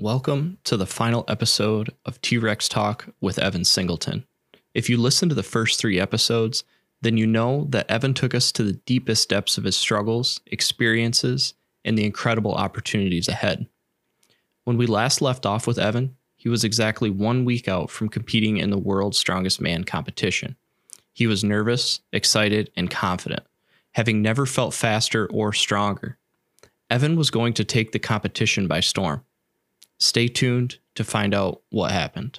[0.00, 4.24] Welcome to the final episode of T Rex Talk with Evan Singleton.
[4.72, 6.62] If you listen to the first three episodes,
[7.02, 11.54] then you know that Evan took us to the deepest depths of his struggles, experiences,
[11.84, 13.66] and the incredible opportunities ahead.
[14.62, 18.58] When we last left off with Evan, he was exactly one week out from competing
[18.58, 20.54] in the World's Strongest Man competition.
[21.12, 23.42] He was nervous, excited, and confident,
[23.94, 26.18] having never felt faster or stronger.
[26.88, 29.24] Evan was going to take the competition by storm.
[30.00, 32.38] Stay tuned to find out what happened.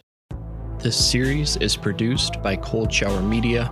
[0.80, 3.70] This series is produced by Cold Shower Media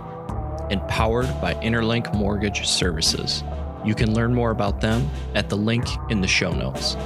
[0.70, 3.42] and powered by Interlink Mortgage Services.
[3.86, 6.96] You can learn more about them at the link in the show notes.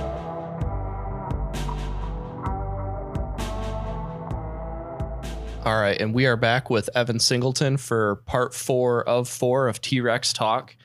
[5.64, 9.80] All right, and we are back with Evan Singleton for part four of four of
[9.80, 10.76] T Rex Talk.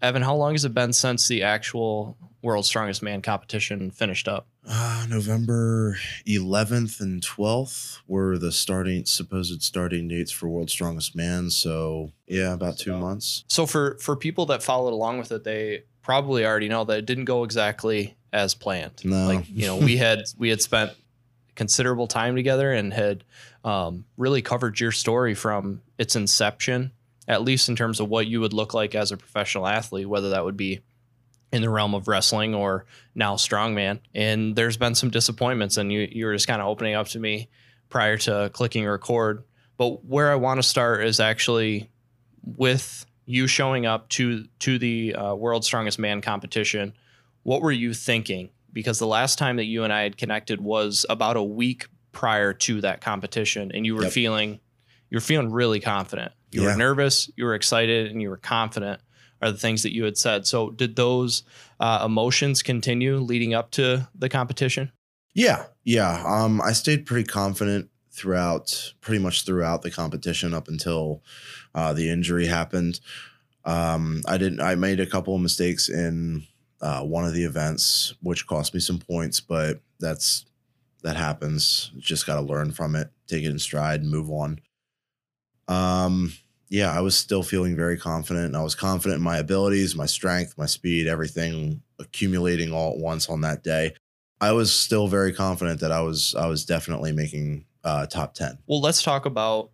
[0.00, 4.48] Evan, how long has it been since the actual World's Strongest Man competition finished up?
[4.68, 11.50] Uh, November 11th and 12th were the starting supposed starting dates for World's Strongest Man.
[11.50, 13.44] So yeah, about two months.
[13.46, 17.06] So for for people that followed along with it, they probably already know that it
[17.06, 19.04] didn't go exactly as planned.
[19.04, 19.26] No.
[19.26, 20.92] Like you know, we had we had spent
[21.54, 23.24] considerable time together and had
[23.64, 26.92] um, really covered your story from its inception,
[27.28, 30.30] at least in terms of what you would look like as a professional athlete, whether
[30.30, 30.80] that would be
[31.52, 34.00] in the realm of wrestling or now strongman.
[34.14, 37.18] And there's been some disappointments, and you you were just kind of opening up to
[37.20, 37.48] me
[37.88, 39.44] prior to clicking record.
[39.76, 41.90] But where I want to start is actually
[42.42, 46.94] with you showing up to to the uh, World's Strongest Man competition.
[47.42, 48.50] What were you thinking?
[48.72, 52.52] Because the last time that you and I had connected was about a week prior
[52.52, 54.12] to that competition, and you were Yep.
[54.12, 54.60] feeling
[55.10, 56.32] you were feeling really confident.
[56.50, 56.72] You Yeah.
[56.72, 59.00] were nervous, you were excited, and you were confident.
[59.42, 60.46] Are the things that you had said.
[60.46, 61.42] So, did those
[61.78, 64.92] uh, emotions continue leading up to the competition?
[65.34, 66.24] Yeah, yeah.
[66.26, 71.22] Um, I stayed pretty confident throughout, pretty much throughout the competition up until
[71.74, 73.00] uh, the injury happened.
[73.66, 74.60] Um, I didn't.
[74.62, 76.46] I made a couple of mistakes in
[76.80, 80.46] uh, one of the events, which cost me some points, but that's
[81.02, 81.90] that happens.
[81.98, 84.60] Just got to learn from it, take it in stride, and move on.
[85.68, 86.32] Um,
[86.68, 88.46] yeah, I was still feeling very confident.
[88.46, 92.98] And I was confident in my abilities, my strength, my speed, everything accumulating all at
[92.98, 93.94] once on that day.
[94.40, 98.58] I was still very confident that I was I was definitely making uh, top ten.
[98.66, 99.70] Well, let's talk about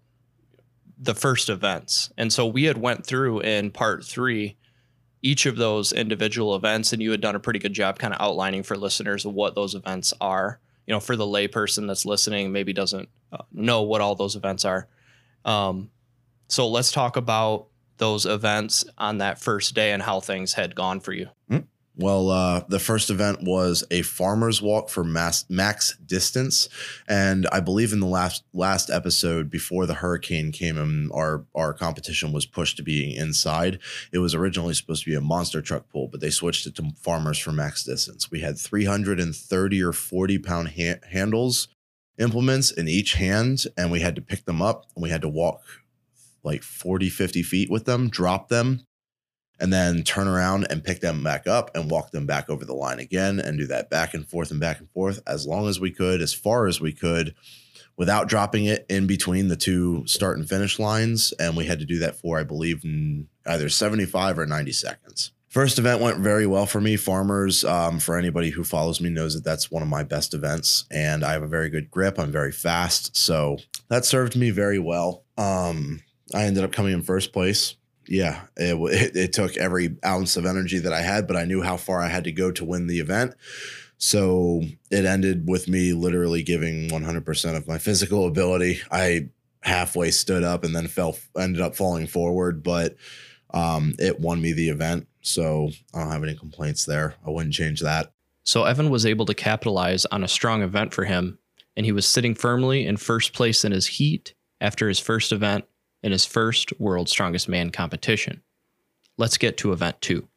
[0.98, 2.12] the first events.
[2.16, 4.56] And so we had went through in part three
[5.20, 8.20] each of those individual events, and you had done a pretty good job kind of
[8.20, 10.60] outlining for listeners what those events are.
[10.86, 14.64] You know, for the layperson that's listening, maybe doesn't uh, know what all those events
[14.64, 14.88] are.
[15.44, 15.90] Um,
[16.52, 21.00] so let's talk about those events on that first day and how things had gone
[21.00, 21.28] for you.
[21.94, 26.70] Well, uh, the first event was a farmer's walk for mass, max distance,
[27.06, 31.74] and I believe in the last last episode before the hurricane came in, our our
[31.74, 33.78] competition was pushed to being inside.
[34.10, 36.90] It was originally supposed to be a monster truck pull, but they switched it to
[36.98, 38.30] farmers for max distance.
[38.30, 41.68] We had 330 or 40 pound ha- handles
[42.18, 45.28] implements in each hand, and we had to pick them up and we had to
[45.28, 45.62] walk
[46.44, 48.86] like 40, 50 feet with them, drop them,
[49.60, 52.74] and then turn around and pick them back up and walk them back over the
[52.74, 55.78] line again and do that back and forth and back and forth as long as
[55.78, 57.34] we could, as far as we could,
[57.96, 61.32] without dropping it in between the two start and finish lines.
[61.38, 62.82] And we had to do that for, I believe,
[63.46, 65.32] either 75 or 90 seconds.
[65.52, 66.96] First event went very well for me.
[66.96, 70.86] Farmers, um, for anybody who follows me, knows that that's one of my best events,
[70.90, 72.18] and I have a very good grip.
[72.18, 73.58] I'm very fast, so
[73.88, 75.24] that served me very well.
[75.36, 76.00] Um,
[76.34, 77.76] I ended up coming in first place
[78.06, 81.62] yeah, it, it, it took every ounce of energy that I had, but I knew
[81.62, 83.34] how far I had to go to win the event.
[83.98, 88.80] So it ended with me literally giving 100% of my physical ability.
[88.90, 89.28] I
[89.62, 92.96] halfway stood up and then fell, ended up falling forward, but
[93.54, 95.06] um, it won me the event.
[95.20, 97.14] So I don't have any complaints there.
[97.24, 98.12] I wouldn't change that.
[98.42, 101.38] So Evan was able to capitalize on a strong event for him,
[101.76, 105.64] and he was sitting firmly in first place in his heat after his first event
[106.02, 108.42] in his first World's Strongest Man competition.
[109.18, 110.28] Let's get to event two.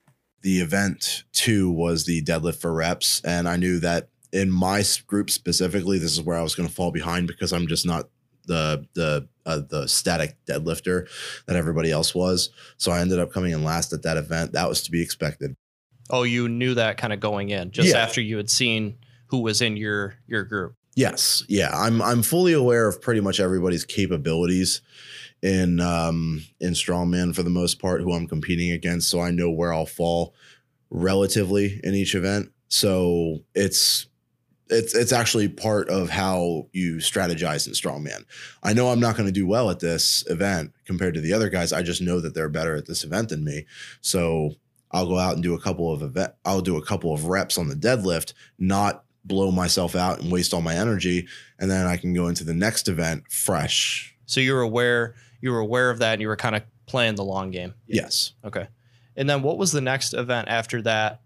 [0.42, 5.30] the event two was the deadlift for reps and i knew that in my group
[5.32, 8.10] specifically this is where i was going to fall behind because i'm just not
[8.46, 11.08] the the uh, the static deadlifter
[11.48, 14.70] that everybody else was so i ended up coming in last at that event that
[14.70, 15.56] was to be expected
[16.12, 17.98] Oh, you knew that kind of going in just Yeah.
[17.98, 18.98] after you had seen
[19.28, 20.76] who was in your your group.
[20.96, 24.82] Yes, yeah, I'm I'm fully aware of pretty much everybody's capabilities
[25.42, 29.52] in um in strongman for the most part who I'm competing against, so I know
[29.52, 30.36] where I'll fall
[30.92, 32.52] relatively in each event.
[32.70, 34.08] So it's
[34.70, 38.26] it's it's actually part of how you strategize in strongman.
[38.64, 41.50] I know I'm not going to do well at this event compared to the other
[41.50, 41.74] guys.
[41.74, 43.66] I just know that they're better at this event than me.
[44.02, 44.56] So
[44.92, 46.34] I'll go out and do a couple of event.
[46.46, 50.54] I'll do a couple of reps on the deadlift, not blow myself out and waste
[50.54, 51.28] all my energy,
[51.60, 54.16] and then I can go into the next event fresh.
[54.26, 57.16] So you were aware you were aware of that, and you were kind of playing
[57.16, 57.74] the long game.
[57.88, 58.34] Yes.
[58.44, 58.68] Okay.
[59.16, 61.22] And then what was the next event after that?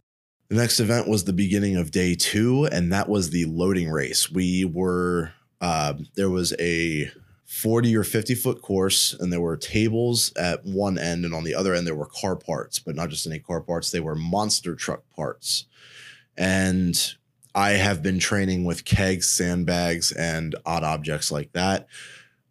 [0.49, 4.31] The next event was the beginning of day two, and that was the loading race.
[4.31, 5.31] We were
[5.61, 7.11] uh, there was a
[7.45, 11.55] 40 or 50 foot course, and there were tables at one end, and on the
[11.55, 14.75] other end, there were car parts, but not just any car parts, they were monster
[14.75, 15.65] truck parts.
[16.37, 16.95] And
[17.55, 21.87] I have been training with kegs, sandbags, and odd objects like that.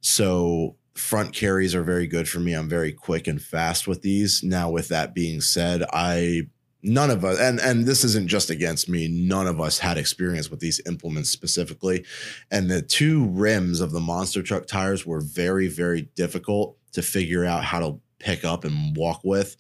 [0.01, 2.53] So front carries are very good for me.
[2.53, 4.43] I'm very quick and fast with these.
[4.43, 6.49] Now, with that being said, I
[6.83, 10.49] none of us and and this isn't just against me none of us had experience
[10.49, 12.05] with these implements specifically
[12.53, 17.45] and the two rims of the monster truck tires were very very difficult to figure
[17.45, 19.57] out how to pick up and walk with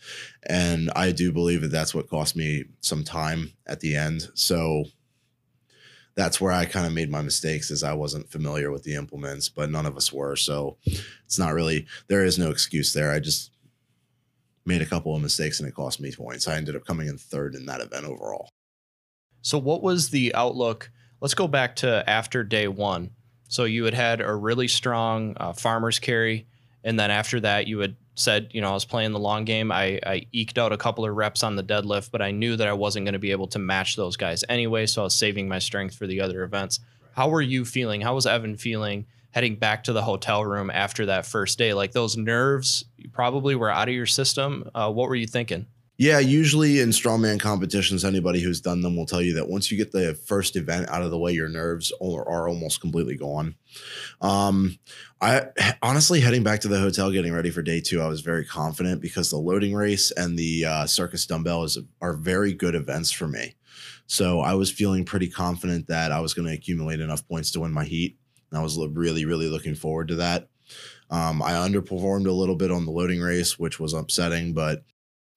[0.46, 4.84] and i do believe that that's what cost me some time at the end so
[6.18, 9.48] that's where i kind of made my mistakes as i wasn't familiar with the implements
[9.48, 10.76] but none of us were so
[11.24, 13.52] it's not really there is no excuse there i just
[14.68, 16.46] made a couple of mistakes and it cost me points.
[16.46, 18.48] I ended up coming in third in that event overall.
[19.40, 20.92] So, what was the outlook?
[21.20, 23.10] Let's go back to after day one.
[23.48, 26.46] So, you had had a really strong uh, farmer's carry.
[26.84, 29.70] And then after that, you had said, you know, I was playing the long game.
[29.70, 32.68] I, I eked out a couple of reps on the deadlift, but I knew that
[32.68, 34.86] I wasn't going to be able to match those guys anyway.
[34.86, 36.80] So, I was saving my strength for the other events.
[37.12, 38.00] How were you feeling?
[38.00, 41.74] How was Evan feeling heading back to the hotel room after that first day?
[41.74, 44.70] Like those nerves probably were out of your system.
[44.74, 45.66] Uh, what were you thinking?
[46.00, 49.76] Yeah, usually in strongman competitions, anybody who's done them will tell you that once you
[49.76, 53.56] get the first event out of the way, your nerves are, are almost completely gone.
[54.20, 54.78] Um,
[55.20, 55.46] I
[55.82, 59.00] honestly heading back to the hotel, getting ready for day two, I was very confident
[59.00, 63.26] because the loading race and the uh, circus dumbbell is, are very good events for
[63.26, 63.56] me.
[64.06, 67.60] So I was feeling pretty confident that I was going to accumulate enough points to
[67.60, 68.16] win my heat.
[68.52, 70.48] I was really, really looking forward to that.
[71.10, 74.84] Um, I underperformed a little bit on the loading race, which was upsetting, but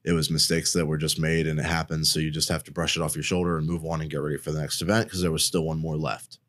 [0.03, 2.11] it was mistakes that were just made and it happens.
[2.11, 4.21] So you just have to brush it off your shoulder and move on and get
[4.21, 6.39] ready for the next event because there was still one more left.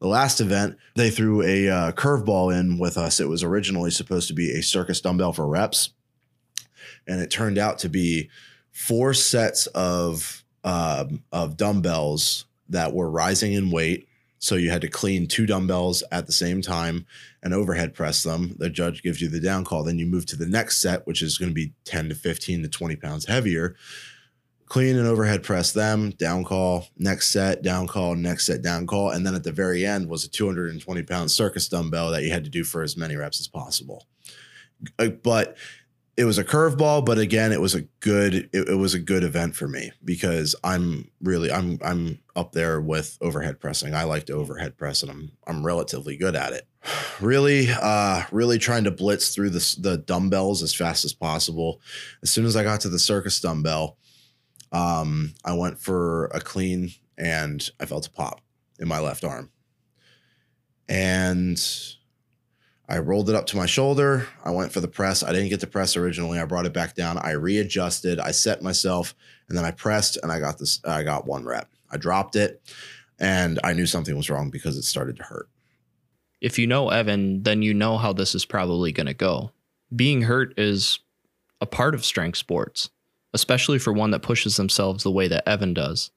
[0.00, 3.20] The last event, they threw a uh, curveball in with us.
[3.20, 5.90] It was originally supposed to be a circus dumbbell for reps,
[7.06, 8.30] and it turned out to be
[8.72, 14.08] four sets of uh, of dumbbells that were rising in weight
[14.40, 17.06] so you had to clean two dumbbells at the same time
[17.42, 18.56] and overhead press them.
[18.58, 19.84] The judge gives you the down call.
[19.84, 22.62] Then you move to the next set, which is going to be 10 to 15
[22.62, 23.76] to 20 pounds heavier.
[24.64, 29.10] Clean and overhead press them, down call, next set, down call, next set, down call.
[29.10, 32.44] And then at the very end was a 220 pound circus dumbbell that you had
[32.44, 34.06] to do for as many reps as possible.
[34.98, 35.58] Uh, but
[36.20, 39.24] it was a curveball, but again, it was a good it, it, was a good
[39.24, 43.94] event for me because I'm really I'm I'm up there with overhead pressing.
[43.94, 46.66] I like to overhead press and I'm I'm relatively good at it.
[47.20, 51.78] Really, uh, really trying to blitz through the the dumbbells as fast as possible.
[52.22, 53.98] As soon as I got to the circus dumbbell,
[54.72, 58.40] um, I went for a clean and I felt a pop
[58.78, 59.50] in my left arm.
[60.88, 61.62] And
[62.90, 64.26] I rolled it up to my shoulder.
[64.44, 65.22] I went for the press.
[65.22, 66.40] I didn't get the press originally.
[66.40, 67.18] I brought it back down.
[67.18, 68.18] I readjusted.
[68.18, 69.14] I set myself,
[69.48, 70.80] and then I pressed, and I got this.
[70.84, 71.70] I got one rep.
[71.92, 72.60] I dropped it,
[73.20, 75.48] and I knew something was wrong because it started to hurt.
[76.40, 79.52] If you know Evan, then you know how this is probably going to go.
[79.94, 80.98] Being hurt is
[81.60, 82.90] a part of strength sports,
[83.34, 86.10] especially for one that pushes themselves the way that Evan does.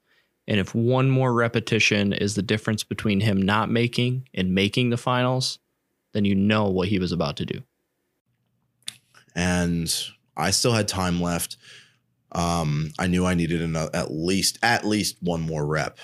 [0.48, 4.98] And if one more repetition is the difference between him not making and making the
[4.98, 5.60] finals,
[6.14, 7.62] then you know what he was about to do.
[9.36, 9.94] And
[10.38, 11.58] I still had time left.
[12.32, 15.98] Um, I knew I needed an, at least at least one more rep.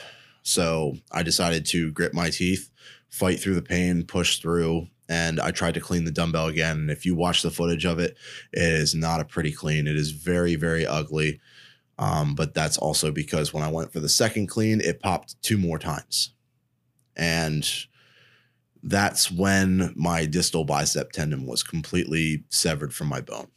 [0.44, 2.70] So I decided to grit my teeth,
[3.10, 6.78] fight through the pain, push through, and I tried to clean the dumbbell again.
[6.78, 8.16] And if you watch the footage of it,
[8.54, 9.88] it is not a pretty clean.
[9.88, 11.40] It is very, very ugly.
[11.98, 15.58] Um, but that's also because when I went for the second clean, it popped two
[15.58, 16.32] more times.
[17.18, 17.70] And
[18.84, 23.48] that's when my distal bicep tendon was completely severed from my bone.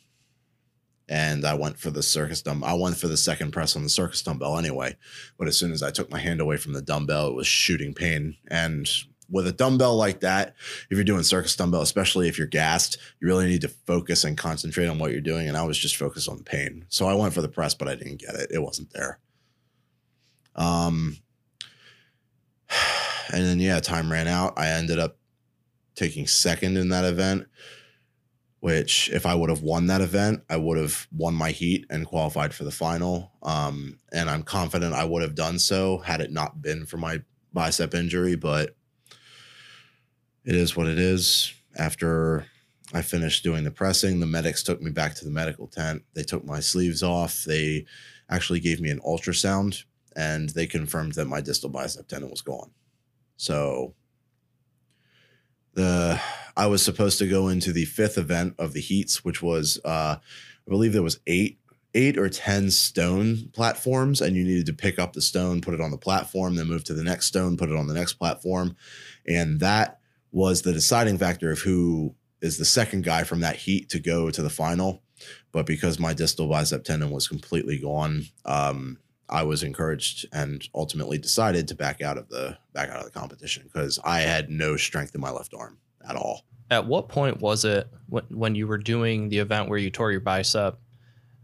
[1.09, 2.69] And I went for the circus dumbbell.
[2.69, 4.97] I went for the second press on the circus dumbbell anyway.
[5.39, 7.93] But as soon as I took my hand away from the dumbbell, it was shooting
[7.93, 8.37] pain.
[8.49, 8.89] And
[9.29, 10.55] with a dumbbell like that,
[10.91, 14.39] if you're doing circus dumbbell, especially if you're gassed, you really need to focus and
[14.39, 15.49] concentrate on what you're doing.
[15.49, 16.87] And I was just focused on the pain.
[16.89, 18.51] So I went for the press, but I didn't get it.
[18.53, 19.19] It wasn't there.
[20.55, 21.17] Um,
[23.33, 24.55] and then yeah, time ran out.
[24.57, 25.19] I ended up
[25.95, 27.47] taking second in that event,
[28.61, 32.07] which if I would have won that event, I would have won my heat and
[32.07, 33.33] qualified for the final.
[33.43, 37.23] Um, and I'm confident I would have done so had it not been for my
[37.53, 38.75] bicep injury, but
[40.45, 41.53] it is what it is.
[41.77, 42.47] After
[42.93, 46.03] I finished doing the pressing, the medics took me back to the medical tent.
[46.15, 47.45] They took my sleeves off.
[47.45, 47.87] They
[48.29, 52.71] actually gave me an ultrasound and they confirmed that my distal bicep tendon was gone.
[53.37, 53.95] So
[55.75, 56.21] the
[56.57, 60.17] I was supposed to go into the fifth event of the heats, which was uh,
[60.19, 61.59] I believe there was eight
[61.95, 65.81] eight or ten stone platforms, and you needed to pick up the stone, put it
[65.81, 68.77] on the platform, then move to the next stone, put it on the next platform,
[69.27, 69.99] and that
[70.31, 74.31] was the deciding factor of who is the second guy from that heat to go
[74.31, 75.03] to the final.
[75.53, 78.99] But because my distal bicep tendon was completely gone, um,
[79.33, 83.11] I was encouraged and ultimately decided to back out of the back out of the
[83.11, 86.45] competition because I had no strength in my left arm at all.
[86.71, 90.13] At what point was it when, when you were doing the event where you tore
[90.13, 90.79] your bicep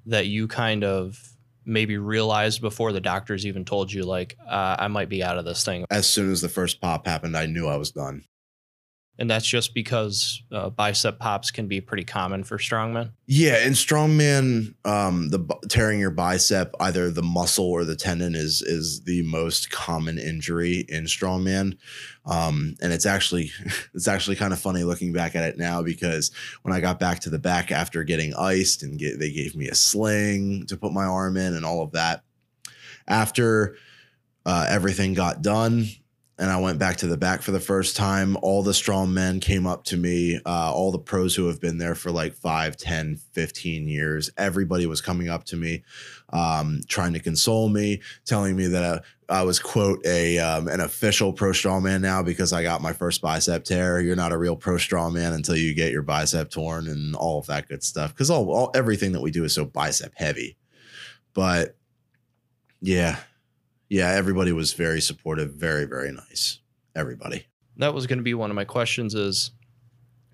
[0.07, 1.19] that you kind of
[1.65, 5.45] maybe realized before the doctors even told you like uh, I might be out of
[5.45, 5.85] this thing?
[5.91, 8.25] As soon as the first pop happened, I knew I was done
[9.19, 13.11] and that's just because uh, bicep pops can be pretty common for strongmen.
[13.27, 18.63] Yeah, in strongman, um, the tearing your bicep, either the muscle or the tendon, is
[18.63, 21.79] is the most common injury in strongman,
[22.27, 23.51] um, and it's actually
[23.95, 26.31] it's actually kind of funny looking back at it now because
[26.63, 29.69] when I got back to the back after getting iced and get, they gave me
[29.69, 32.23] a sling to put my arm in and all of that,
[33.09, 33.77] after
[34.47, 35.89] uh, everything got done
[36.39, 38.37] and I went back to the back for the first time.
[38.43, 41.79] All the strong men came up to me, uh, all the pros who have been
[41.79, 44.31] there for like 5, 10, 15 years.
[44.37, 45.83] Everybody was coming up to me,
[46.33, 50.81] um, trying to console me, telling me that uh, I was, quote, a um, an
[50.81, 54.01] official pro strongman now because I got my first bicep tear.
[54.01, 57.47] You're not a real pro strongman until you get your bicep torn and all of
[57.47, 58.15] that good stuff.
[58.15, 60.57] Because all, all everything that we do is so bicep heavy.
[61.35, 61.77] But
[62.81, 63.19] yeah,
[63.89, 66.61] yeah, everybody was very supportive, very, very nice.
[66.95, 67.47] Everybody.
[67.77, 69.53] That was going to be one of my questions is,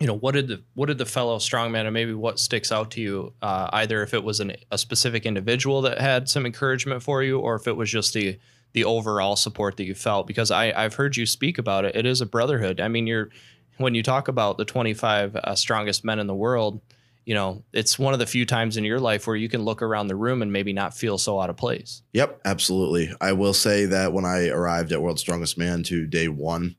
[0.00, 2.90] you know, what did the what did the fellow strongman and maybe what sticks out
[2.92, 7.02] to you, uh, either if it was an, a specific individual that had some encouragement
[7.02, 8.38] for you, or if it was just the
[8.72, 10.26] the overall support that you felt?
[10.26, 11.94] Because I I've heard you speak about it.
[11.94, 12.80] It is a brotherhood.
[12.80, 13.28] I mean, you're
[13.76, 16.80] when you talk about the 25 uh, strongest men in the world,
[17.24, 19.80] you know, it's one of the few times in your life where you can look
[19.80, 22.02] around the room and maybe not feel so out of place.
[22.12, 23.14] Yep, absolutely.
[23.20, 26.76] I will say that when I arrived at World's Strongest Man to day one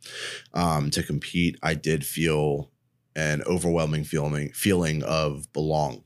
[0.54, 2.70] um, to compete, I did feel
[3.16, 6.04] an overwhelming feeling feeling of belong.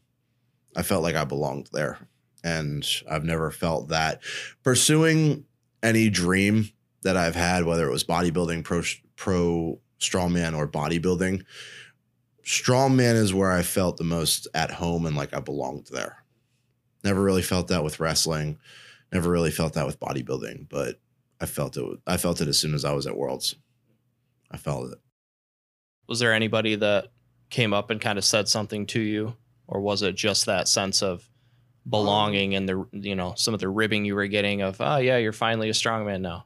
[0.75, 1.97] I felt like I belonged there,
[2.43, 4.21] and I've never felt that
[4.63, 5.45] pursuing
[5.83, 6.69] any dream
[7.01, 8.83] that I've had, whether it was bodybuilding, pro
[9.15, 11.43] pro strongman, or bodybuilding
[12.49, 16.23] strongman is where I felt the most at home and like I belonged there.
[17.03, 18.57] Never really felt that with wrestling.
[19.13, 20.99] Never really felt that with bodybuilding, but
[21.39, 21.99] I felt it.
[22.07, 23.55] I felt it as soon as I was at Worlds.
[24.49, 24.97] I felt it.
[26.07, 27.09] Was there anybody that
[27.51, 29.35] came up and kind of said something to you,
[29.67, 31.29] or was it just that sense of
[31.87, 35.17] belonging and the you know some of the ribbing you were getting of oh yeah
[35.17, 36.45] you're finally a strongman now?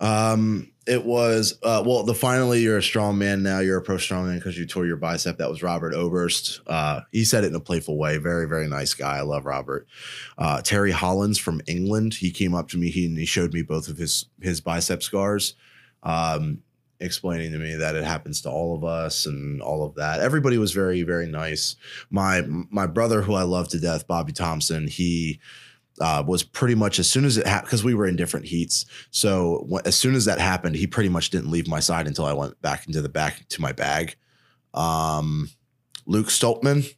[0.00, 3.58] Um, it was uh, well, the finally you're a strong man now.
[3.58, 5.36] You're a pro strongman because you tore your bicep.
[5.36, 6.60] That was Robert Oberst.
[6.66, 8.16] Uh, he said it in a playful way.
[8.16, 9.18] Very very nice guy.
[9.18, 9.86] I love Robert.
[10.38, 12.14] Uh, Terry Hollands from England.
[12.14, 12.88] He came up to me.
[12.88, 15.54] He and he showed me both of his his bicep scars.
[16.02, 16.62] Um,
[17.00, 20.20] explaining to me that it happens to all of us and all of that.
[20.20, 21.76] Everybody was very very nice.
[22.08, 25.38] My my brother who I love to death, Bobby Thompson, he
[26.00, 28.86] uh, was pretty much as soon as it happened because we were in different heats.
[29.10, 32.24] So w- as soon as that happened, he pretty much didn't leave my side until
[32.24, 34.16] I went back into the back to my bag.
[34.74, 35.50] Um,
[36.06, 36.94] Luke Stoltman,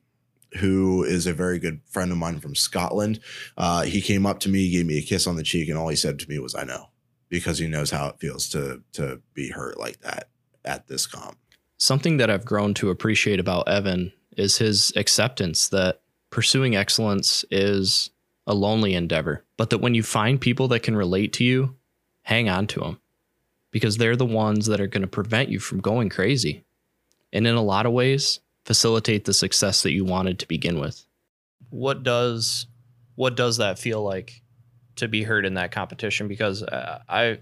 [0.59, 3.21] who is a very good friend of mine from Scotland,
[3.57, 5.89] uh, he came up to me, gave me a kiss on the cheek, and all
[5.89, 6.91] he said to me was, "I know,"
[7.29, 10.29] because he knows how it feels to to be hurt like that
[10.65, 11.39] at this comp.
[11.79, 18.11] Something that I've grown to appreciate about Evan is his acceptance that pursuing excellence is
[18.51, 21.77] a lonely endeavor, but that when you find people that can relate to you,
[22.23, 23.01] hang on to them
[23.71, 26.65] because they're the ones that are going to prevent you from going crazy.
[27.33, 31.07] And in a lot of ways, facilitate the success that you wanted to begin with.
[31.71, 32.67] What does
[33.15, 34.43] what does that feel like
[34.97, 37.39] to be heard in that competition because uh, I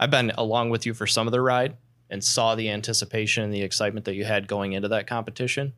[0.00, 1.76] I've been along with you for some of the ride
[2.10, 5.74] and saw the anticipation and the excitement that you had going into that competition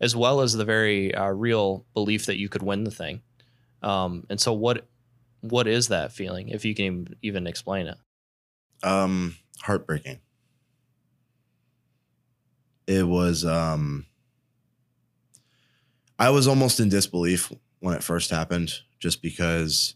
[0.00, 3.20] as well as the very uh, real belief that you could win the thing.
[3.82, 4.86] Um, and so what
[5.40, 7.96] what is that feeling if you can even explain it?
[8.82, 10.20] Um, heartbreaking.
[12.86, 14.06] It was um
[16.18, 19.94] I was almost in disbelief when it first happened just because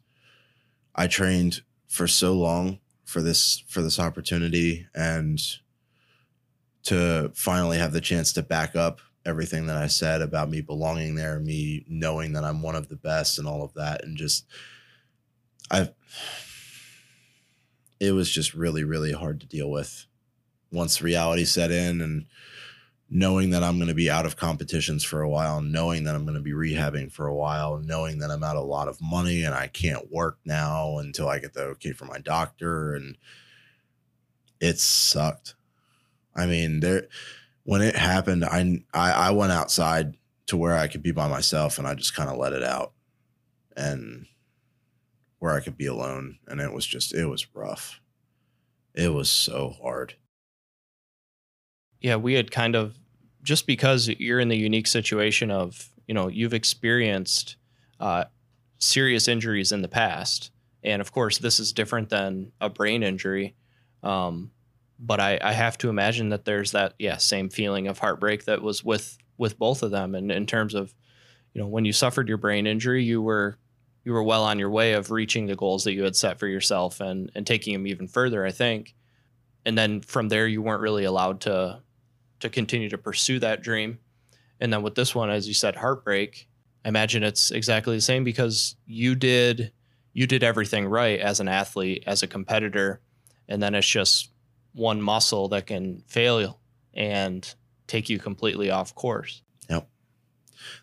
[0.94, 5.38] I trained for so long for this for this opportunity and
[6.84, 11.14] to finally have the chance to back up everything that I said about me belonging
[11.14, 14.46] there, me knowing that I'm one of the best and all of that and just
[15.70, 15.92] I've
[18.00, 20.06] it was just really really hard to deal with
[20.70, 22.26] once reality set in and
[23.10, 26.24] knowing that I'm going to be out of competitions for a while, knowing that I'm
[26.24, 29.44] going to be rehabbing for a while, knowing that I'm out a lot of money
[29.44, 32.94] and I can't work now until I get the okay from my doctor.
[32.94, 33.16] And
[34.60, 35.54] it sucked.
[36.34, 37.06] I mean, there,
[37.64, 40.16] when it happened, I, I, I went outside
[40.46, 42.92] to where I could be by myself and I just kind of let it out
[43.76, 44.26] and
[45.38, 46.38] where I could be alone.
[46.46, 48.00] And it was just, it was rough.
[48.94, 50.14] It was so hard
[52.04, 52.98] yeah, we had kind of
[53.42, 57.56] just because you're in the unique situation of you know you've experienced
[57.98, 58.24] uh,
[58.76, 60.50] serious injuries in the past,
[60.82, 63.54] and of course this is different than a brain injury.
[64.02, 64.50] Um,
[64.98, 68.62] but I, I have to imagine that there's that yeah same feeling of heartbreak that
[68.62, 70.94] was with with both of them, and in terms of
[71.52, 73.58] you know when you suffered your brain injury, you were
[74.04, 76.46] you were well on your way of reaching the goals that you had set for
[76.46, 78.44] yourself and and taking them even further.
[78.44, 78.94] I think,
[79.64, 81.80] and then from there you weren't really allowed to
[82.40, 83.98] to continue to pursue that dream.
[84.60, 86.48] And then with this one, as you said, heartbreak,
[86.84, 89.72] I imagine it's exactly the same because you did
[90.12, 93.00] you did everything right as an athlete, as a competitor,
[93.48, 94.30] and then it's just
[94.74, 96.60] one muscle that can fail
[96.92, 97.54] and
[97.86, 99.42] take you completely off course.
[99.68, 99.88] Yep.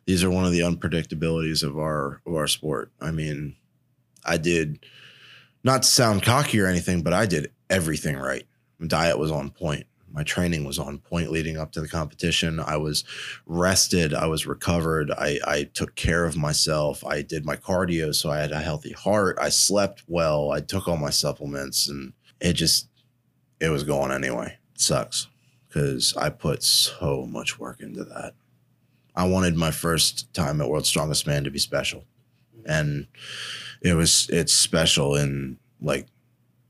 [0.05, 2.91] These are one of the unpredictabilities of our of our sport.
[2.99, 3.55] I mean,
[4.25, 4.85] I did
[5.63, 8.45] not sound cocky or anything, but I did everything right.
[8.79, 12.59] My diet was on point my training was on point leading up to the competition.
[12.59, 13.03] I was
[13.45, 14.13] rested.
[14.13, 15.11] I was recovered.
[15.11, 17.05] I, I took care of myself.
[17.05, 19.37] I did my cardio, so I had a healthy heart.
[19.39, 20.51] I slept well.
[20.51, 22.89] I took all my supplements, and it just
[23.61, 24.57] it was going anyway.
[24.73, 25.27] It sucks
[25.67, 28.33] because I put so much work into that.
[29.15, 32.03] I wanted my first time at World's Strongest Man to be special,
[32.65, 33.07] and
[33.81, 36.07] it was it's special in like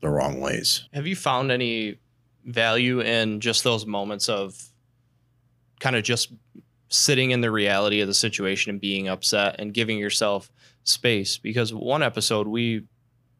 [0.00, 0.88] the wrong ways.
[0.92, 1.98] Have you found any
[2.44, 4.60] value in just those moments of
[5.80, 6.32] kind of just
[6.88, 10.50] sitting in the reality of the situation and being upset and giving yourself
[10.84, 12.84] space because one episode we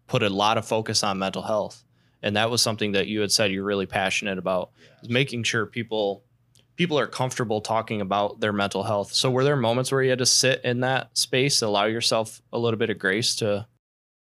[0.06, 1.84] put a lot of focus on mental health
[2.22, 4.70] and that was something that you had said you're really passionate about
[5.02, 6.24] is making sure people
[6.76, 10.18] people are comfortable talking about their mental health so were there moments where you had
[10.18, 13.66] to sit in that space allow yourself a little bit of grace to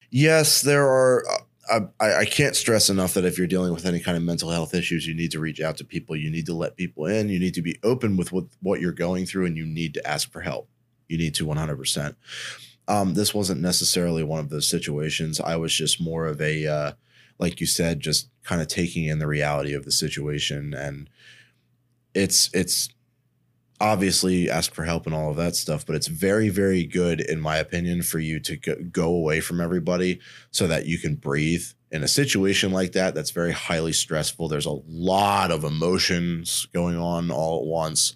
[0.09, 3.99] yes there are uh, I, I can't stress enough that if you're dealing with any
[3.99, 6.15] kind of mental health issues, you need to reach out to people.
[6.15, 7.29] You need to let people in.
[7.29, 10.07] You need to be open with what, what you're going through and you need to
[10.07, 10.67] ask for help.
[11.07, 12.15] You need to 100%.
[12.87, 15.39] Um, this wasn't necessarily one of those situations.
[15.39, 16.91] I was just more of a, uh,
[17.39, 20.73] like you said, just kind of taking in the reality of the situation.
[20.73, 21.09] And
[22.13, 22.89] it's, it's,
[23.81, 27.39] obviously ask for help and all of that stuff but it's very very good in
[27.39, 30.19] my opinion for you to go away from everybody
[30.51, 31.63] so that you can breathe.
[31.91, 34.47] In a situation like that that's very highly stressful.
[34.47, 38.15] There's a lot of emotions going on all at once.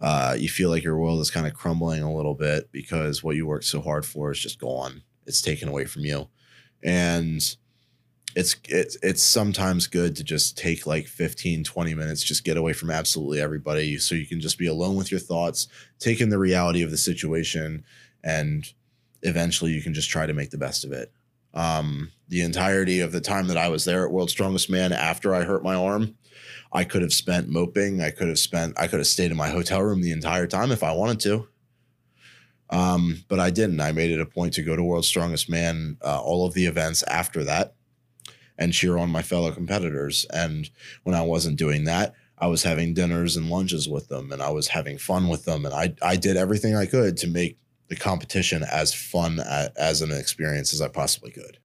[0.00, 3.36] Uh, you feel like your world is kind of crumbling a little bit because what
[3.36, 5.02] you worked so hard for is just gone.
[5.26, 6.28] It's taken away from you.
[6.82, 7.56] And
[8.38, 12.72] it's it's it's sometimes good to just take like 15 20 minutes just get away
[12.72, 15.66] from absolutely everybody so you can just be alone with your thoughts
[15.98, 17.84] take in the reality of the situation
[18.22, 18.72] and
[19.22, 21.10] eventually you can just try to make the best of it.
[21.52, 25.34] Um, the entirety of the time that i was there at world's strongest man after
[25.34, 26.14] i hurt my arm
[26.72, 29.48] i could have spent moping i could have spent i could have stayed in my
[29.48, 31.48] hotel room the entire time if i wanted to.
[32.70, 33.80] Um, but i didn't.
[33.80, 36.66] I made it a point to go to world's strongest man uh, all of the
[36.66, 37.74] events after that
[38.58, 40.26] and cheer on my fellow competitors.
[40.30, 40.68] And
[41.04, 44.50] when I wasn't doing that, I was having dinners and lunches with them and I
[44.50, 45.64] was having fun with them.
[45.64, 50.12] And I, I did everything I could to make the competition as fun as, an
[50.12, 51.58] experience as I possibly could.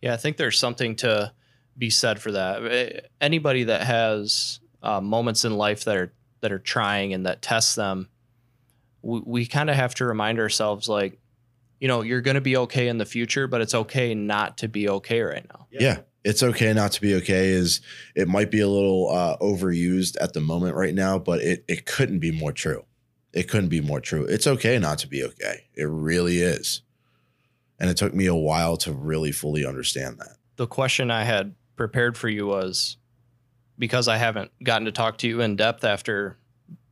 [0.00, 1.32] Yeah, I think there's something to
[1.76, 2.64] be said for that.
[2.64, 7.42] Eh, anybody that has uh, moments in life that are that are trying and that
[7.42, 8.08] test them,
[9.02, 11.18] we, we kind of have to remind ourselves like
[11.80, 14.68] you know, you're going to be okay in the future, but it's okay not to
[14.68, 15.66] be okay right now.
[15.70, 15.80] Yeah.
[15.80, 15.98] yeah.
[16.24, 17.80] It's okay not to be okay is
[18.14, 21.86] it might be a little uh, overused at the moment right now, but it, it
[21.86, 22.84] couldn't be more true.
[23.32, 24.24] It couldn't be more true.
[24.24, 25.66] It's okay not to be okay.
[25.74, 26.82] It really is.
[27.78, 30.36] And it took me a while to really fully understand that.
[30.56, 32.96] the question I had prepared for you was
[33.78, 36.36] because I haven't gotten to talk to you in depth after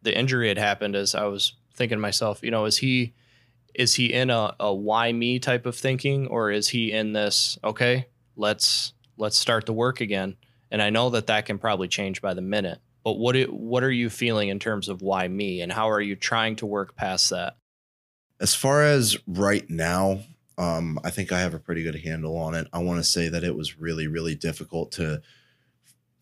[0.03, 3.13] the injury had happened, as I was thinking to myself, you know, is he
[3.77, 7.59] is he in a, a why me type of thinking or is he in this
[7.63, 10.37] okay let's let's start the work again?
[10.71, 13.85] And i know that that can probably change by the minute but what it, what
[13.85, 16.97] are you feeling in terms of why me and how are you trying to work
[16.97, 17.57] past that?
[18.41, 20.23] As far as right now
[20.59, 22.67] um, i think i have a pretty good handle on it.
[22.73, 25.23] I want to say that it was really really difficult to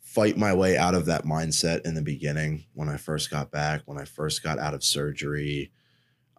[0.00, 3.82] fight my way out of that mindset in the beginning when i first got back
[3.86, 5.72] when i first got out of surgery.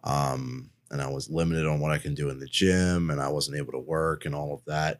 [0.04, 3.28] Um, and I was limited on what I can do in the gym and I
[3.28, 4.98] wasn't able to work and all of that.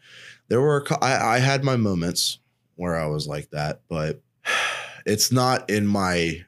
[0.49, 2.39] There were, I, I had my moments
[2.75, 4.21] where I was like that, but
[5.07, 6.45] it's not in my,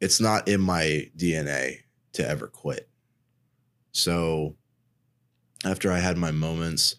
[0.00, 1.78] it's not in my DNA
[2.12, 2.88] to ever quit.
[3.92, 4.54] So
[5.64, 6.96] after I had my moments,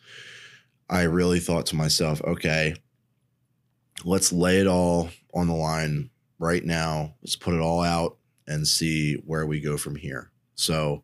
[0.89, 2.75] I really thought to myself, okay,
[4.03, 7.15] let's lay it all on the line right now.
[7.21, 10.31] Let's put it all out and see where we go from here.
[10.55, 11.03] So,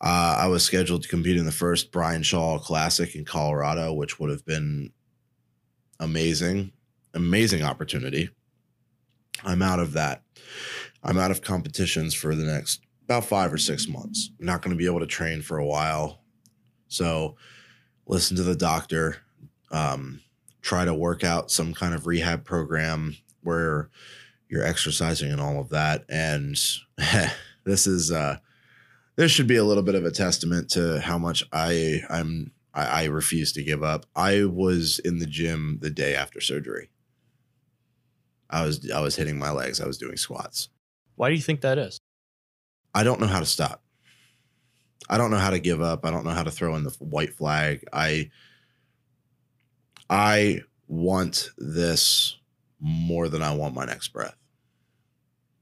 [0.00, 4.18] uh, I was scheduled to compete in the first Brian Shaw Classic in Colorado, which
[4.18, 4.92] would have been
[5.98, 6.72] amazing,
[7.12, 8.30] amazing opportunity.
[9.44, 10.22] I'm out of that.
[11.02, 14.30] I'm out of competitions for the next about five or six months.
[14.38, 16.20] I'm not going to be able to train for a while.
[16.88, 17.36] So,
[18.06, 19.16] listen to the doctor,
[19.70, 20.20] um,
[20.62, 23.90] try to work out some kind of rehab program where
[24.48, 26.04] you're exercising and all of that.
[26.08, 26.56] And
[27.64, 28.38] this is, uh,
[29.20, 32.86] this should be a little bit of a testament to how much I I'm I,
[32.86, 34.06] I refuse to give up.
[34.16, 36.88] I was in the gym the day after surgery.
[38.48, 39.78] I was I was hitting my legs.
[39.78, 40.70] I was doing squats.
[41.16, 42.00] Why do you think that is?
[42.94, 43.82] I don't know how to stop.
[45.10, 46.06] I don't know how to give up.
[46.06, 47.84] I don't know how to throw in the white flag.
[47.92, 48.30] I
[50.08, 52.38] I want this
[52.80, 54.38] more than I want my next breath.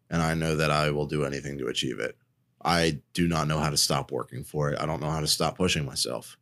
[0.09, 2.17] And I know that I will do anything to achieve it.
[2.65, 4.81] I do not know how to stop working for it.
[4.81, 6.37] I don't know how to stop pushing myself.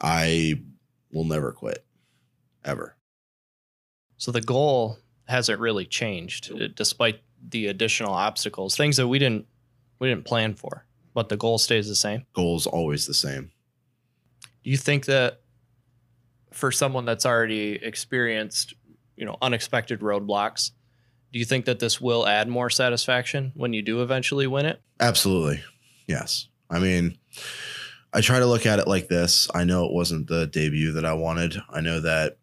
[0.00, 0.60] I
[1.12, 1.84] will never quit,
[2.64, 2.96] ever.
[4.16, 9.46] So the goal hasn't really changed, uh, despite the additional obstacles, things that we didn't
[9.98, 10.84] we didn't plan for.
[11.14, 12.26] But the goal stays the same.
[12.32, 13.50] Goal's always the same.
[14.62, 15.40] Do you think that
[16.52, 18.74] for someone that's already experienced,
[19.16, 20.72] you know, unexpected roadblocks,
[21.32, 24.80] do you think that this will add more satisfaction when you do eventually win it?
[25.00, 25.62] Absolutely.
[26.06, 26.48] Yes.
[26.70, 27.18] I mean,
[28.12, 29.48] I try to look at it like this.
[29.54, 31.60] I know it wasn't the debut that I wanted.
[31.70, 32.38] I know that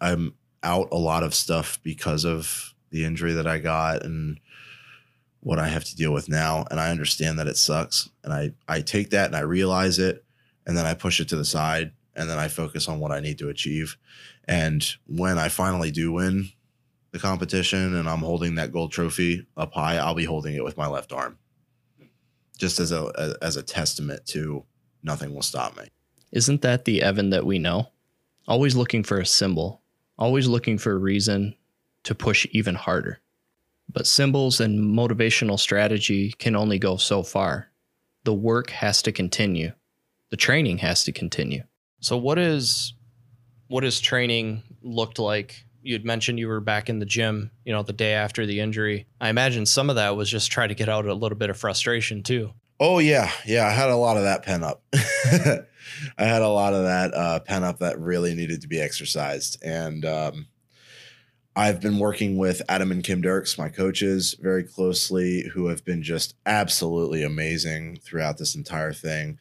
[0.00, 4.38] I'm out a lot of stuff because of the injury that I got and
[5.40, 6.64] what I have to deal with now.
[6.70, 8.10] And I understand that it sucks.
[8.24, 10.24] And I, I take that and I realize it
[10.66, 13.20] and then I push it to the side and then I focus on what I
[13.20, 13.96] need to achieve.
[14.48, 16.50] And when I finally do win,
[17.16, 20.76] the competition and I'm holding that gold trophy up high, I'll be holding it with
[20.76, 21.38] my left arm,
[22.58, 24.64] just as a as a testament to
[25.02, 25.88] nothing will stop me.
[26.32, 27.88] Isn't that the Evan that we know?
[28.46, 29.80] Always looking for a symbol,
[30.18, 31.54] always looking for a reason
[32.04, 33.20] to push even harder.
[33.90, 37.68] But symbols and motivational strategy can only go so far.
[38.24, 39.72] The work has to continue.
[40.30, 41.62] The training has to continue.
[42.00, 42.92] So what is
[43.68, 47.72] what has training looked like you had mentioned you were back in the gym, you
[47.72, 49.06] know, the day after the injury.
[49.20, 51.56] I imagine some of that was just trying to get out a little bit of
[51.56, 52.52] frustration too.
[52.78, 53.66] Oh yeah, yeah.
[53.66, 54.82] I had a lot of that pen up.
[54.92, 59.62] I had a lot of that uh, pen up that really needed to be exercised,
[59.62, 60.46] and um,
[61.54, 66.02] I've been working with Adam and Kim Dirks, my coaches, very closely, who have been
[66.02, 69.38] just absolutely amazing throughout this entire thing.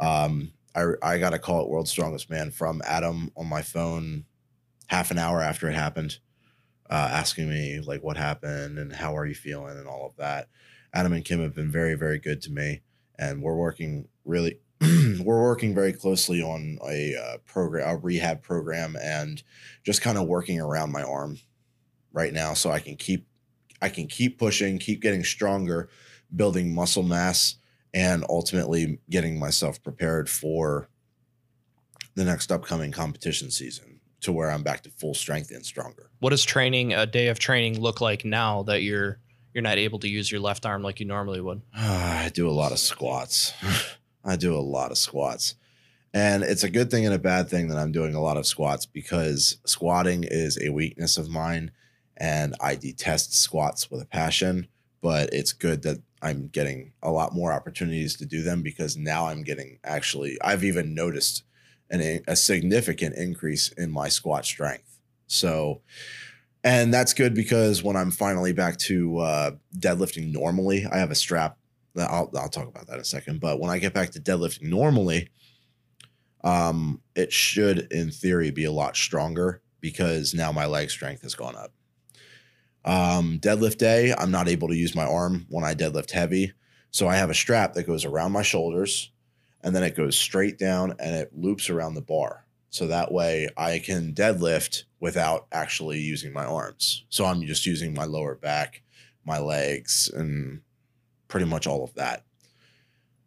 [0.00, 4.24] Um, I, I got a call at World's Strongest Man from Adam on my phone
[4.88, 6.18] half an hour after it happened,
[6.90, 10.48] uh, asking me like what happened and how are you feeling and all of that.
[10.92, 12.80] Adam and Kim have been very, very good to me,
[13.18, 14.58] and we're working really.
[14.80, 19.42] we're working very closely on a uh, program, a rehab program, and
[19.84, 21.36] just kind of working around my arm
[22.12, 23.26] right now, so I can keep,
[23.82, 25.88] I can keep pushing, keep getting stronger,
[26.34, 27.56] building muscle mass,
[27.92, 30.88] and ultimately getting myself prepared for
[32.14, 36.10] the next upcoming competition season to where I'm back to full strength and stronger.
[36.20, 39.18] What does training a day of training look like now that you're
[39.54, 41.62] you're not able to use your left arm like you normally would?
[41.74, 43.54] I do a lot of squats.
[44.24, 45.54] I do a lot of squats.
[46.14, 48.46] And it's a good thing and a bad thing that I'm doing a lot of
[48.46, 51.70] squats because squatting is a weakness of mine
[52.16, 54.68] and I detest squats with a passion,
[55.00, 59.26] but it's good that I'm getting a lot more opportunities to do them because now
[59.26, 61.44] I'm getting actually I've even noticed
[61.90, 64.98] an, a significant increase in my squat strength.
[65.26, 65.82] So,
[66.64, 71.16] and that's good because when I'm finally back to uh, deadlifting normally, I have a
[71.16, 71.58] strap.
[71.96, 73.40] I'll, I'll talk about that in a second.
[73.40, 75.30] But when I get back to deadlifting normally,
[76.44, 81.34] um, it should, in theory, be a lot stronger because now my leg strength has
[81.34, 81.72] gone up.
[82.84, 86.52] Um, deadlift day, I'm not able to use my arm when I deadlift heavy.
[86.90, 89.10] So I have a strap that goes around my shoulders
[89.62, 92.44] and then it goes straight down and it loops around the bar.
[92.70, 97.04] So that way I can deadlift without actually using my arms.
[97.08, 98.82] So I'm just using my lower back,
[99.24, 100.60] my legs, and
[101.28, 102.24] pretty much all of that.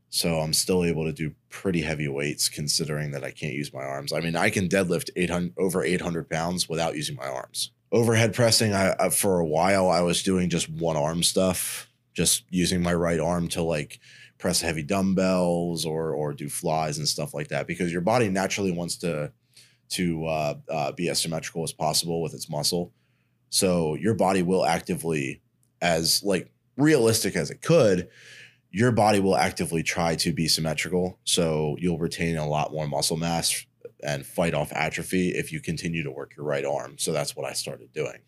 [0.09, 3.83] So I'm still able to do pretty heavy weights considering that I can't use my
[3.83, 4.11] arms.
[4.11, 7.71] I mean, I can deadlift 800 over 800 pounds without using my arms.
[7.93, 12.43] Overhead pressing, I, I for a while I was doing just one arm stuff, just
[12.49, 13.99] using my right arm to like
[14.41, 18.71] press heavy dumbbells or or do flies and stuff like that because your body naturally
[18.71, 19.31] wants to
[19.89, 22.91] to uh, uh, be as symmetrical as possible with its muscle.
[23.49, 25.41] So your body will actively,
[25.81, 28.07] as like realistic as it could,
[28.71, 31.19] your body will actively try to be symmetrical.
[31.25, 33.65] So you'll retain a lot more muscle mass
[34.01, 36.97] and fight off atrophy if you continue to work your right arm.
[36.97, 38.19] So that's what I started doing.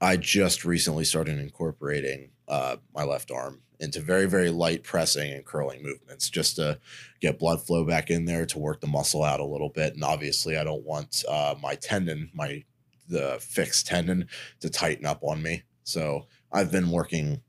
[0.00, 5.44] I just recently started incorporating uh, my left arm into very, very light pressing and
[5.44, 6.78] curling movements just to
[7.20, 9.94] get blood flow back in there to work the muscle out a little bit.
[9.94, 12.64] And obviously, I don't want uh, my tendon, my
[13.08, 14.28] the fixed tendon,
[14.60, 15.62] to tighten up on me.
[15.84, 17.40] So I've been working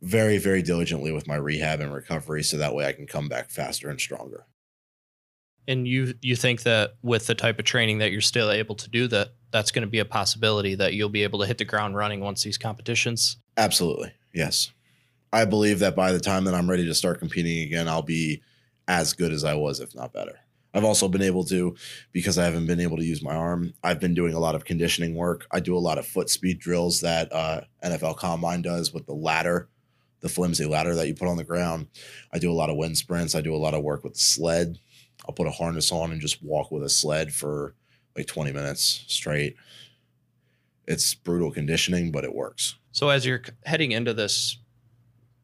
[0.00, 3.50] very, very diligently with my rehab and recovery so that way I can come back
[3.50, 4.46] faster and stronger.
[5.66, 8.88] And you you think that with the type of training that you're still able to
[8.88, 11.64] do that that's going to be a possibility that you'll be able to hit the
[11.64, 13.36] ground running once these competitions?
[13.58, 14.12] Absolutely.
[14.32, 14.72] Yes.
[15.32, 18.42] I believe that by the time that I'm ready to start competing again, I'll be
[18.86, 20.38] as good as I was, if not better.
[20.72, 21.76] I've also been able to,
[22.12, 24.64] because I haven't been able to use my arm, I've been doing a lot of
[24.64, 25.46] conditioning work.
[25.50, 29.14] I do a lot of foot speed drills that uh, NFL Combine does with the
[29.14, 29.68] ladder
[30.20, 31.86] the flimsy ladder that you put on the ground.
[32.32, 33.34] I do a lot of wind sprints.
[33.34, 34.78] I do a lot of work with sled.
[35.26, 37.74] I'll put a harness on and just walk with a sled for
[38.16, 39.56] like 20 minutes straight.
[40.86, 42.76] It's brutal conditioning, but it works.
[42.98, 44.58] So as you're heading into this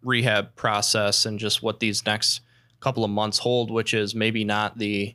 [0.03, 2.41] rehab process and just what these next
[2.81, 5.15] couple of months hold, which is maybe not the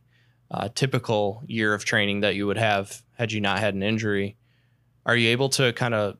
[0.49, 4.37] uh, typical year of training that you would have had you not had an injury,
[5.05, 6.15] are you able to kind of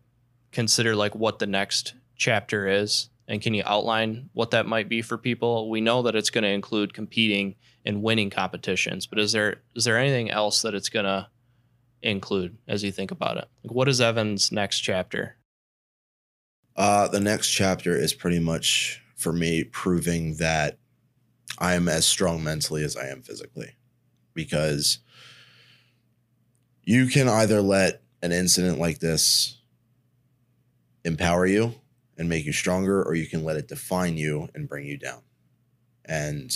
[0.51, 5.01] consider like what the next chapter is and can you outline what that might be
[5.01, 5.69] for people?
[5.69, 7.55] We know that it's going to include competing
[7.86, 11.29] and winning competitions, but is there is there anything else that it's going to
[12.01, 13.47] include as you think about it?
[13.63, 15.38] Like what is Evan's next chapter?
[16.75, 20.77] Uh, the next chapter is pretty much for me proving that
[21.58, 23.75] I am as strong mentally as I am physically,
[24.34, 24.99] because
[26.84, 29.58] you can either let an incident like this
[31.03, 31.73] empower you
[32.17, 35.21] and make you stronger, or you can let it define you and bring you down.
[36.05, 36.51] And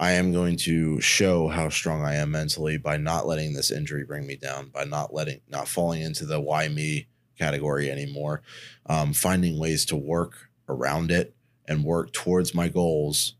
[0.00, 4.04] I am going to show how strong I am mentally by not letting this injury
[4.04, 7.08] bring me down, by not letting, not falling into the why me
[7.42, 8.42] category anymore,
[8.86, 11.34] um, finding ways to work around it
[11.66, 13.34] and work towards my goals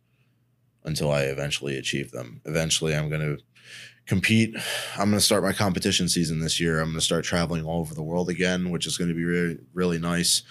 [0.84, 2.40] until I eventually achieve them.
[2.44, 3.42] Eventually, I'm going to
[4.06, 4.56] compete.
[4.94, 6.80] I'm going to start my competition season this year.
[6.80, 9.24] I'm going to start traveling all over the world again, which is going to be
[9.24, 10.42] really, really nice.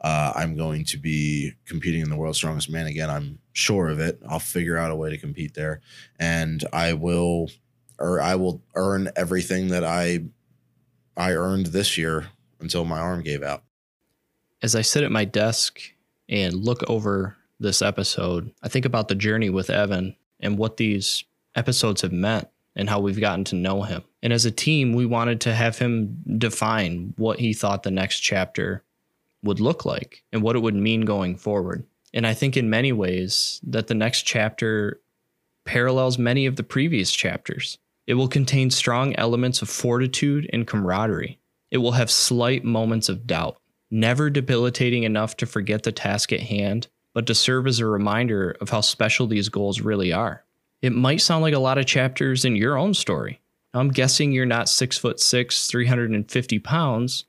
[0.00, 3.10] Uh, I'm going to be competing in the World's Strongest Man again.
[3.10, 4.20] I'm sure of it.
[4.28, 5.80] I'll figure out a way to compete there,
[6.18, 7.50] and I will,
[7.98, 10.24] or I will earn everything that I,
[11.16, 12.28] I earned this year
[12.62, 13.64] until my arm gave out.
[14.62, 15.80] As I sit at my desk
[16.28, 21.24] and look over this episode, I think about the journey with Evan and what these
[21.54, 24.02] episodes have meant and how we've gotten to know him.
[24.22, 28.20] And as a team, we wanted to have him define what he thought the next
[28.20, 28.82] chapter
[29.42, 31.84] would look like and what it would mean going forward.
[32.14, 35.00] And I think in many ways that the next chapter
[35.64, 37.78] parallels many of the previous chapters.
[38.06, 41.38] It will contain strong elements of fortitude and camaraderie.
[41.72, 43.56] It will have slight moments of doubt,
[43.90, 48.54] never debilitating enough to forget the task at hand, but to serve as a reminder
[48.60, 50.44] of how special these goals really are.
[50.82, 53.40] It might sound like a lot of chapters in your own story.
[53.72, 57.24] I'm guessing you're not six foot six, 350 pounds,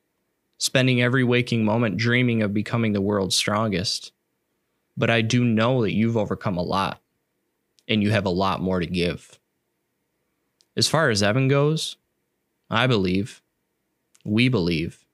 [0.57, 4.11] spending every waking moment dreaming of becoming the world's strongest.
[4.97, 7.01] But I do know that you've overcome a lot
[7.87, 9.39] and you have a lot more to give.
[10.75, 11.95] As far as Evan goes,
[12.69, 13.41] I believe,
[14.23, 15.05] we believe,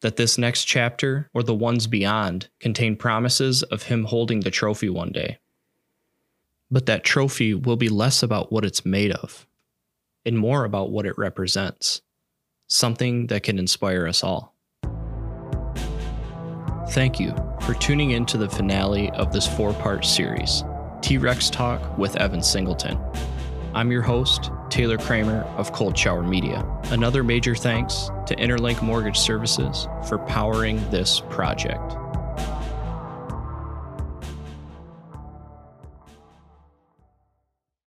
[0.00, 4.88] that this next chapter or the ones beyond contain promises of him holding the trophy
[4.88, 5.38] one day.
[6.70, 9.46] But that trophy will be less about what it's made of
[10.24, 12.02] and more about what it represents
[12.68, 14.54] something that can inspire us all.
[16.90, 20.64] Thank you for tuning in to the finale of this four part series,
[21.00, 22.98] T Rex Talk with Evan Singleton.
[23.78, 26.66] I'm your host, Taylor Kramer of Cold Shower Media.
[26.86, 31.96] Another major thanks to Interlink Mortgage Services for powering this project.